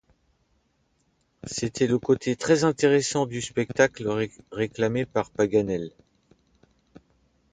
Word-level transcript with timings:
C’était 1.43 1.85
le 1.85 1.99
côté 1.99 2.35
très-intéressant 2.35 3.27
du 3.27 3.39
spectacle 3.39 4.31
réclamé 4.51 5.05
par 5.05 5.29
Paganel. 5.29 5.91